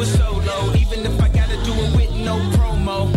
[0.00, 3.08] do it solo, even if I gotta do it with no promo.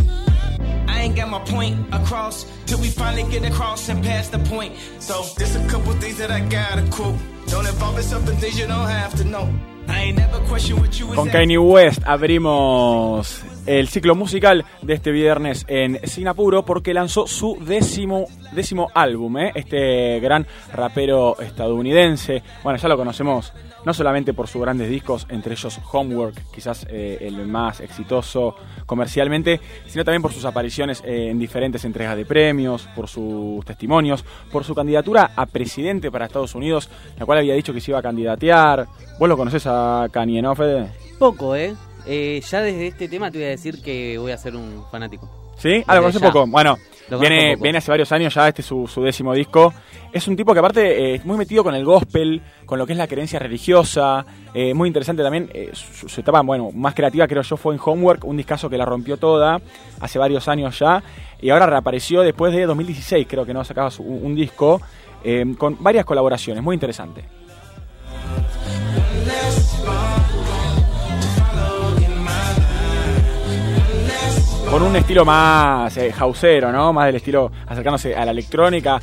[0.88, 4.74] I ain't got my point across till we finally get across and past the point.
[5.00, 7.16] So there's a couple things that I gotta quote.
[7.48, 9.54] Don't involve yourself in things you don't have to know.
[9.88, 11.30] I ain't never question what you Con.
[11.30, 18.26] Kanye West abrimos el ciclo musical de este viernes en Sinapuro porque lanzó su décimo,
[18.52, 19.52] décimo álbum, ¿eh?
[19.56, 22.44] este gran rapero estadounidense.
[22.64, 23.54] Bueno, ya lo conocemos
[23.86, 29.60] no solamente por sus grandes discos, entre ellos Homework, quizás eh, el más exitoso comercialmente,
[29.88, 34.74] sino también por sus apariciones en diferentes entregas de premios, por sus testimonios, por su
[34.74, 38.88] candidatura a presidente para Estados Unidos, la cual había dicho que se iba a candidatear.
[39.20, 40.88] ¿Vos lo conocés a Kanye, no, Fede?
[41.20, 41.74] Poco, ¿eh?
[42.06, 45.30] Eh, Ya desde este tema te voy a decir que voy a ser un fanático.
[45.58, 45.84] ¿Sí?
[45.88, 46.46] Ah, lo conoces poco.
[46.48, 46.78] Bueno,
[47.20, 47.64] viene, poco.
[47.64, 49.74] viene hace varios años ya, este es su, su décimo disco.
[50.12, 50.82] Es un tipo que aparte
[51.12, 54.26] eh, es muy metido con el gospel, con lo que es la creencia religiosa.
[54.54, 55.50] eh, muy interesante también.
[55.54, 58.78] eh, su, su etapa, bueno, más creativa creo yo fue en Homework, un discazo que
[58.78, 59.62] la rompió toda
[60.02, 61.02] hace varios años ya.
[61.42, 64.82] Y ahora reapareció después de 2016, creo que no sacaba su- un, un disco.
[65.24, 67.24] eh, con varias colaboraciones, muy interesante.
[74.74, 76.92] Con un estilo más eh, houseero, ¿no?
[76.92, 79.00] Más del estilo acercándose a la electrónica.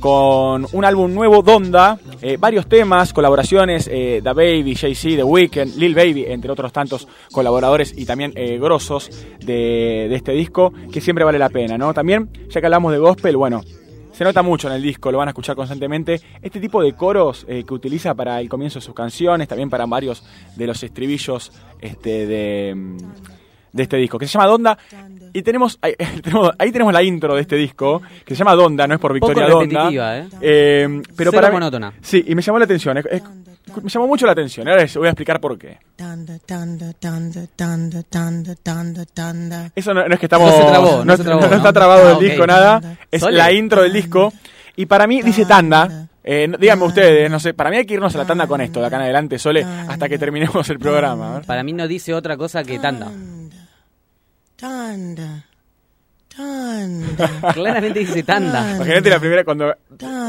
[0.00, 5.94] Con un álbum nuevo, Donda, eh, varios temas, colaboraciones, eh, Baby, Jay-Z, The Weeknd, Lil
[5.94, 9.10] Baby, entre otros tantos colaboradores y también eh, grosos
[9.40, 11.92] de, de este disco, que siempre vale la pena, ¿no?
[11.92, 13.60] También, ya que hablamos de gospel, bueno,
[14.12, 16.20] se nota mucho en el disco, lo van a escuchar constantemente.
[16.40, 19.84] Este tipo de coros eh, que utiliza para el comienzo de sus canciones, también para
[19.84, 20.22] varios
[20.56, 22.96] de los estribillos este, de, mm,
[23.72, 24.78] de este disco, que se llama Donda.
[25.32, 28.86] Y tenemos ahí, tenemos ahí tenemos la intro de este disco, que se llama Donda,
[28.86, 30.18] no es por Victoria Poco Donda.
[30.18, 30.28] ¿eh?
[30.40, 31.92] Eh, pero Cero para mí- monótona.
[32.00, 32.98] Sí, y me llamó la atención.
[32.98, 33.22] es- es-
[33.82, 34.66] me llamó mucho la atención.
[34.66, 35.78] Ahora les voy a explicar por qué.
[35.94, 39.70] Tanda, tanda, tanda, tanda, tanda, tanda, tanda.
[39.76, 40.50] Eso no, no es que estamos.
[40.50, 41.56] No se trabó, no se trabó, no ¿no?
[41.56, 42.22] está trabado Ah, el ok.
[42.22, 42.98] disco, nada.
[43.10, 43.36] Es Sole.
[43.36, 44.32] la intro del disco.
[44.74, 46.08] Y para mí dice tanda.
[46.24, 47.54] Eh, díganme ustedes, no sé.
[47.54, 49.62] Para mí hay que irnos a la tanda con esto de acá en adelante, Sole,
[49.62, 51.40] hasta que terminemos el programa.
[51.46, 53.10] Para mí no dice otra cosa que tanda.
[54.60, 55.46] Tanda.
[56.36, 57.52] Tanda.
[57.54, 58.76] Claramente dice tanda.
[58.76, 59.74] Imagínate la primera, cuando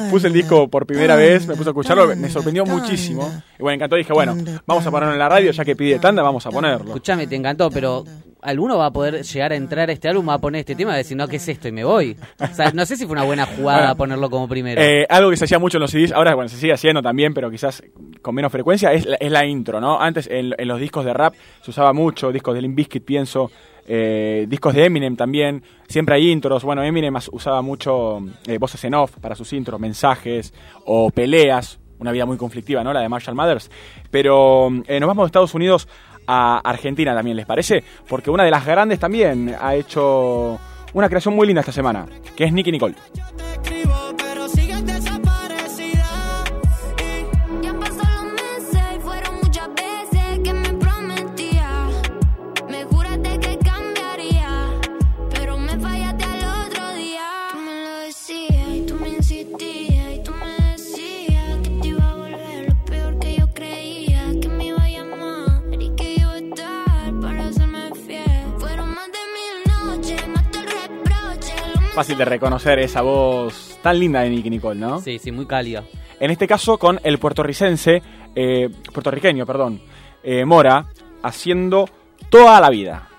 [0.09, 3.23] puse el disco por primera vez, me puse a escucharlo, me sorprendió muchísimo.
[3.59, 3.97] Y bueno, me encantó.
[3.97, 6.87] Dije, bueno, vamos a ponerlo en la radio, ya que pide tanda, vamos a ponerlo.
[6.87, 8.05] Escuchame, te encantó, pero
[8.41, 10.89] ¿alguno va a poder llegar a entrar a este álbum, va a poner este tema
[10.91, 11.67] va a decir, no, ¿qué es esto?
[11.67, 12.15] Y me voy.
[12.39, 13.97] O sea, no sé si fue una buena jugada Bueno.
[13.97, 14.81] ponerlo como primero.
[14.81, 17.33] Eh, algo que se hacía mucho en los CDs, ahora bueno, se sigue haciendo también,
[17.33, 17.83] pero quizás
[18.21, 20.01] con menos frecuencia, es la, es la intro, ¿no?
[20.01, 23.51] Antes en, en los discos de rap se usaba mucho, discos de Limp Bizkit pienso,
[23.87, 28.93] eh, discos de Eminem también, siempre hay intros, bueno, Eminem usaba mucho eh, voces en
[28.95, 30.53] off para sus intros, mensajes
[30.85, 32.93] o peleas, una vida muy conflictiva, ¿no?
[32.93, 33.69] La de Marshall Mathers.
[34.09, 35.87] Pero eh, nos vamos de Estados Unidos
[36.27, 37.83] a Argentina también, ¿les parece?
[38.07, 40.59] Porque una de las grandes también ha hecho
[40.93, 42.05] una creación muy linda esta semana,
[42.35, 42.95] que es Nicky Nicole.
[71.93, 75.01] Fácil de reconocer esa voz tan linda de Nicky Nicole, ¿no?
[75.01, 75.83] Sí, sí, muy cálida.
[76.21, 78.01] En este caso con el puertorricense,
[78.33, 79.81] eh, puertorriqueño, perdón,
[80.23, 80.87] eh, Mora,
[81.21, 81.89] haciendo
[82.29, 83.09] toda la vida.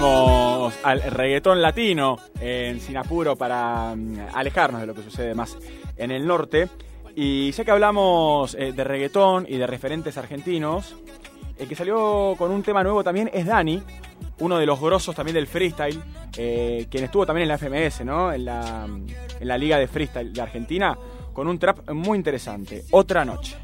[0.00, 5.58] Al reggaetón latino en Sinapuro para mm, alejarnos de lo que sucede más
[5.96, 6.68] en el norte.
[7.14, 10.96] Y ya que hablamos eh, de reggaetón y de referentes argentinos,
[11.58, 13.82] el que salió con un tema nuevo también es Dani,
[14.38, 16.00] uno de los grosos también del freestyle,
[16.36, 18.32] eh, quien estuvo también en la FMS, ¿no?
[18.32, 20.96] En la, en la Liga de Freestyle de Argentina,
[21.34, 23.56] con un trap muy interesante, Otra Noche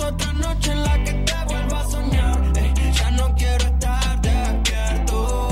[0.00, 2.52] otra noche en la que te vuelvo a soñar.
[2.92, 5.48] Ya no quiero estar despierto.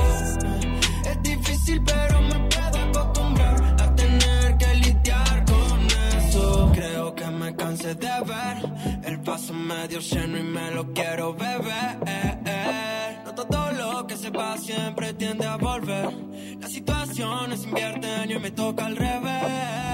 [1.10, 5.86] Es difícil, pero me puedo acostumbrar a tener que lidiar con
[6.18, 6.70] eso.
[6.74, 8.56] Creo que me cansé de ver
[9.04, 11.98] el paso medio lleno y me lo quiero beber.
[13.24, 16.10] No todo lo que se va siempre tiende a volver.
[16.60, 19.85] Las situaciones invierten y me toca al revés.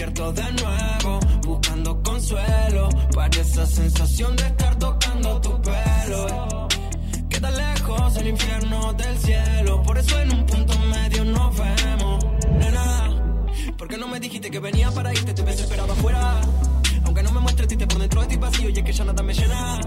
[0.00, 6.68] Despierto de nuevo, buscando consuelo para esa sensación de estar tocando tu pelo.
[7.28, 12.24] Queda lejos el infierno del cielo, por eso en un punto medio nos vemos.
[12.50, 13.44] Nena,
[13.76, 15.34] ¿por qué no me dijiste que venía para irte?
[15.34, 16.40] Te hubiese esperado afuera.
[17.04, 19.22] Aunque no me muestres triste por dentro de ti vacío y es que ya nada
[19.22, 19.80] me llena.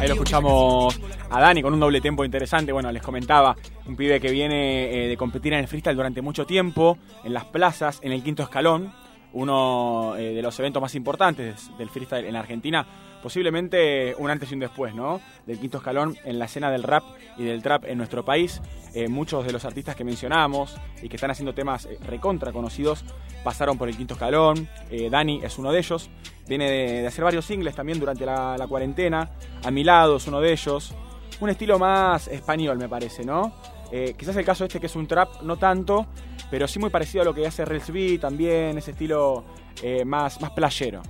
[0.00, 1.00] Ahí lo escuchamos
[1.30, 2.72] a Dani con un doble tempo interesante.
[2.72, 3.56] Bueno, les comentaba,
[3.88, 7.46] un pibe que viene eh, de competir en el freestyle durante mucho tiempo, en las
[7.46, 8.92] plazas, en el quinto escalón,
[9.32, 12.86] uno eh, de los eventos más importantes del freestyle en Argentina,
[13.22, 15.20] posiblemente un antes y un después, ¿no?
[15.46, 17.02] Del quinto escalón en la escena del rap
[17.36, 18.62] y del trap en nuestro país.
[18.94, 23.04] Eh, muchos de los artistas que mencionamos y que están haciendo temas recontra conocidos
[23.42, 24.68] pasaron por el quinto escalón.
[24.90, 26.08] Eh, Dani es uno de ellos.
[26.46, 29.30] Viene de, de hacer varios singles también durante la, la cuarentena.
[29.64, 30.94] A mi lado es uno de ellos.
[31.40, 33.52] Un estilo más español, me parece, ¿no?
[33.90, 36.06] Eh, quizás el caso este que es un trap, no tanto,
[36.50, 39.44] pero sí muy parecido a lo que hace Rels B también, ese estilo
[39.82, 41.02] eh, más, más playero.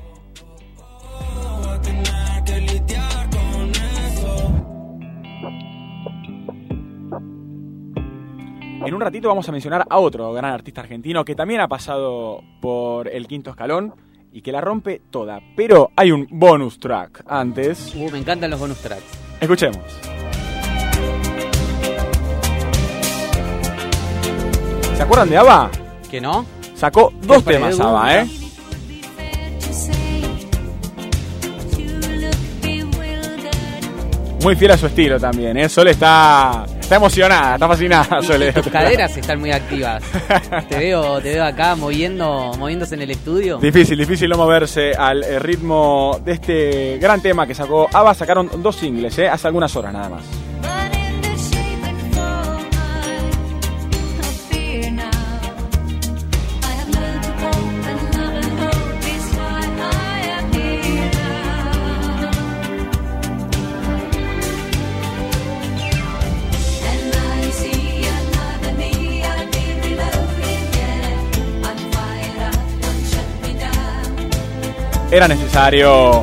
[8.85, 12.43] En un ratito vamos a mencionar a otro gran artista argentino que también ha pasado
[12.61, 13.93] por el quinto escalón
[14.33, 15.41] y que la rompe toda.
[15.57, 17.95] Pero hay un bonus track antes.
[17.95, 19.05] Uh, me encantan los bonus tracks.
[19.41, 20.18] Escuchemos.
[24.99, 25.71] ¿Se acuerdan de ABBA?
[26.11, 26.45] ¿Que no?
[26.75, 28.17] Sacó dos temas ABBA.
[28.17, 28.27] ¿eh?
[34.43, 35.69] Muy fiel a su estilo también, ¿eh?
[35.69, 38.53] Sole está, está emocionada, está fascinada, Sole.
[38.53, 40.03] Tus caderas están muy activas.
[40.69, 43.59] Te veo, te veo acá moviendo, moviéndose en el estudio.
[43.59, 48.15] Difícil, difícil no moverse al ritmo de este gran tema que sacó ABBA.
[48.15, 49.29] Sacaron dos singles, ¿eh?
[49.29, 50.48] Hace algunas horas nada más.
[75.11, 76.23] Era necesario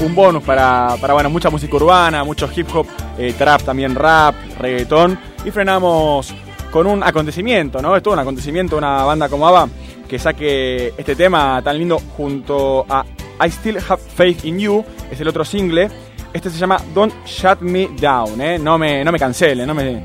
[0.00, 2.86] un bonus para, para bueno, mucha música urbana, mucho hip hop,
[3.16, 5.16] eh, trap, también rap, reggaetón.
[5.44, 6.34] Y frenamos
[6.72, 7.94] con un acontecimiento, ¿no?
[7.94, 9.68] Es todo un acontecimiento, una banda como ABBA
[10.08, 13.04] que saque este tema tan lindo junto a
[13.44, 15.88] I Still Have Faith in You, es el otro single.
[16.32, 18.58] Este se llama Don't Shut Me Down, ¿eh?
[18.58, 20.02] No me, no me cancelen, no me,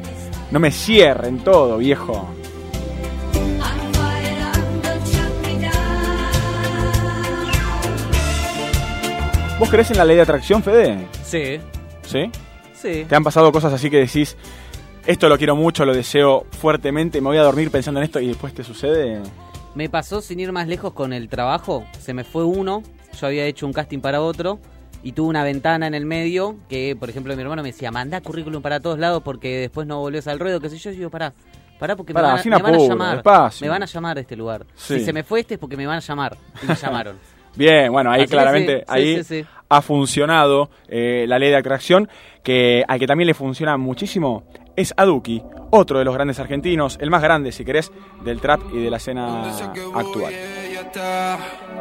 [0.52, 2.30] no me cierren todo, viejo.
[9.60, 11.06] ¿Vos crees en la ley de atracción, Fede?
[11.24, 11.60] Sí,
[12.04, 12.32] ¿Sí?
[12.74, 13.06] sí.
[13.08, 14.38] ¿Te han pasado cosas así que decís,
[15.06, 18.28] esto lo quiero mucho, lo deseo fuertemente, me voy a dormir pensando en esto y
[18.28, 19.22] después te sucede?
[19.76, 21.86] Me pasó sin ir más lejos con el trabajo.
[22.00, 22.84] Se me fue uno,
[23.20, 24.60] yo había hecho un casting para otro
[25.04, 28.22] y tuve una ventana en el medio que, por ejemplo, mi hermano me decía, manda
[28.22, 30.92] currículum para todos lados porque después no volvés al ruedo, qué sé yo.
[30.92, 31.34] Y yo, pará,
[31.80, 33.16] pará porque Pará, me, van a, sin me van a apuro, llamar.
[33.18, 33.66] despacio.
[33.66, 34.66] Me van a llamar de este lugar.
[34.76, 35.00] Sí.
[35.00, 36.38] Si se me fue este es porque me van a llamar.
[36.64, 37.18] Y me llamaron.
[37.56, 39.46] Bien, bueno, ahí Así claramente sí, ahí sí, sí.
[39.70, 42.10] ha funcionado eh, la ley de atracción,
[42.44, 44.44] que al que también le funciona muchísimo
[44.76, 47.92] es a Duki, otro de los grandes argentinos, el más grande, si querés,
[48.24, 49.44] del trap y de la escena
[49.94, 50.34] actual.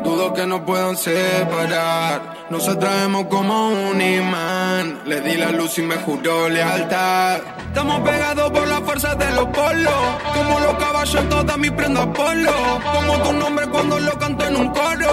[0.04, 2.46] Dudo que nos puedan separar.
[2.50, 5.00] Nos atraemos como un imán.
[5.06, 7.40] Le di la luz y me juró lealtad.
[7.68, 9.94] Estamos pegados por la fuerza de los polos.
[10.34, 12.52] Como los caballos en todas mis prendas polo.
[12.94, 15.08] Como tu nombre cuando lo canto en un coro.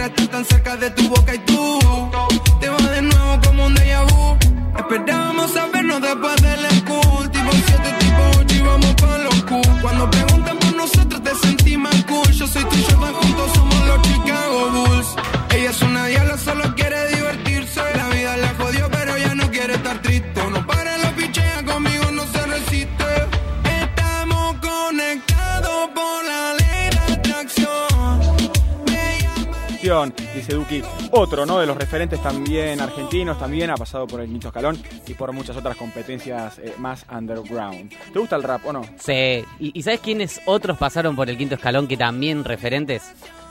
[0.00, 1.78] Estar tan cerca de tu boca y tú.
[29.90, 31.58] Dice Duki, otro ¿no?
[31.58, 35.56] de los referentes también argentinos, también ha pasado por el quinto escalón y por muchas
[35.56, 37.92] otras competencias eh, más underground.
[38.12, 38.82] ¿Te gusta el rap o no?
[39.00, 39.44] Sí.
[39.58, 43.02] ¿Y, y sabes quiénes otros pasaron por el quinto escalón que también referentes?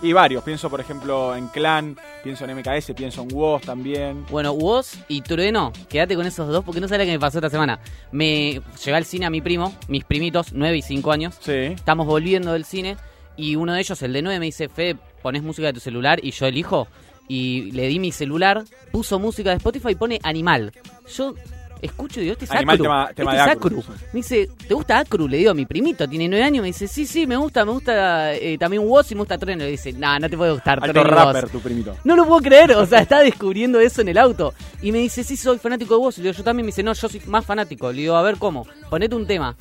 [0.01, 4.25] Y varios, pienso por ejemplo en Clan, pienso en MKS, pienso en Woz también.
[4.29, 7.39] Bueno, Woz y Trueno, quédate con esos dos porque no sabes lo que me pasó
[7.39, 7.81] esta semana.
[8.13, 11.35] Me llevé al cine a mi primo, mis primitos, 9 y 5 años.
[11.41, 11.51] Sí.
[11.51, 12.95] Estamos volviendo del cine
[13.39, 16.19] y uno de ellos, el de 9, me dice, Fe, pones música de tu celular
[16.23, 16.87] y yo elijo.
[17.27, 20.71] Y le di mi celular, puso música de Spotify y pone Animal.
[21.15, 21.35] Yo
[21.81, 22.83] escucho y digo, este es Animal, Acru.
[22.83, 23.79] tema- tema este es Acru.
[23.79, 23.93] Acru.
[24.11, 25.27] Me dice, ¿te gusta Acru?
[25.27, 26.61] Le digo a mi primito, tiene 9 años.
[26.63, 29.63] Me dice, sí, sí, me gusta, me gusta eh, también Woz y me gusta Trueno.
[29.63, 31.33] Le dice, nah, no te puede gustar Alto Trueno Woz".
[31.33, 31.95] rapper tu primito.
[32.03, 34.53] No lo puedo creer, o sea, está descubriendo eso en el auto.
[34.81, 36.17] Y me dice, sí, soy fanático de.
[36.17, 37.91] Y le digo, yo también me dice, no, yo soy más fanático.
[37.91, 39.55] Le digo, a ver cómo, ponete un tema.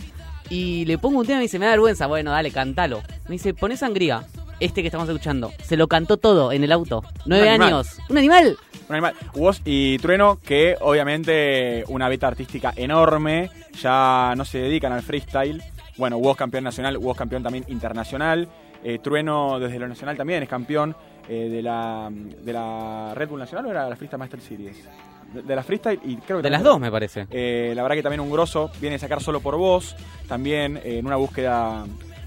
[0.51, 2.07] Y le pongo un tema y me dice, me da vergüenza.
[2.07, 3.03] Bueno, dale, cantalo.
[3.29, 4.25] Me dice, poné sangría.
[4.61, 5.53] Este que estamos escuchando.
[5.63, 7.05] Se lo cantó todo en el auto.
[7.27, 7.99] Nueve años.
[8.09, 8.59] Un animal.
[8.89, 9.15] Un animal.
[9.35, 13.51] Woz y Trueno, que obviamente una beta artística enorme,
[13.81, 15.63] ya no se dedican al freestyle.
[15.97, 18.49] Bueno, Woz campeón nacional, Woz campeón también internacional.
[18.83, 20.97] Eh, Trueno desde lo nacional también es campeón
[21.29, 24.89] eh, de, la, de la Red Bull Nacional o era la Freestyle Master Series.
[25.35, 27.27] De, de la freestyle y creo que De las dos, me parece.
[27.31, 29.95] Eh, la verdad que también un grosso, viene a sacar solo por voz,
[30.27, 31.85] también eh, en una búsqueda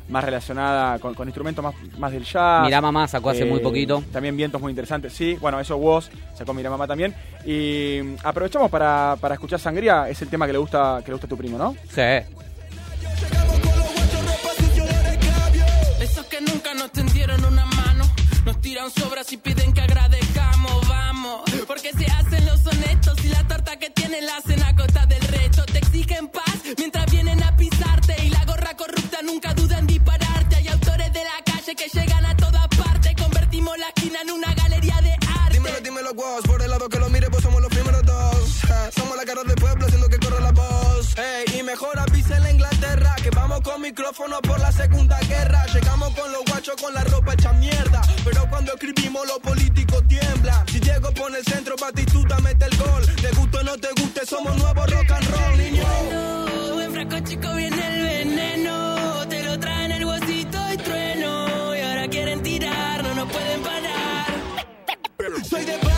[0.09, 2.65] más relacionada con, con instrumentos más, más del jazz.
[2.65, 4.03] Mirá Mamá sacó hace muy poquito.
[4.11, 7.15] También vientos muy interesantes, sí, bueno, eso voz, sacó Mirá Mamá también.
[7.45, 11.13] Y mm, aprovechamos para, para escuchar Sangría, es el tema que le gusta que le
[11.13, 11.75] gusta a tu primo, ¿no?
[11.89, 12.01] Sí.
[16.01, 18.03] Esos que nunca nos tendieron una mano,
[18.45, 20.20] nos tiran sobras y piden que agradezcamos, vamos.
[21.67, 24.70] Porque se hacen los honestos y la torta que tienen la hacen a
[43.91, 45.65] micrófono por la Segunda Guerra.
[45.73, 48.01] Llegamos con los guachos con la ropa hecha mierda.
[48.23, 50.65] Pero cuando escribimos, los políticos tiemblan.
[50.67, 53.05] Si llego por el centro, Batistuta mete el gol.
[53.21, 55.83] Te guste o no te guste, somos nuevos rock and roll, niño.
[55.83, 59.27] Bueno, en frasco chico viene el veneno.
[59.27, 61.75] Te lo traen el huesito y trueno.
[61.75, 64.25] Y ahora quieren tirar, no nos pueden parar.
[65.49, 65.90] Soy de